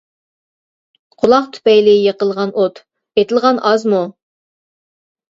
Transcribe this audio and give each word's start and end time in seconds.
قۇلاق 1.23 1.43
تۈپەيلى 1.57 1.93
يېقىلغان 1.95 2.53
ئوت، 2.61 2.81
ئېتىلغان 3.23 3.61
ئازمۇ؟! 3.73 4.01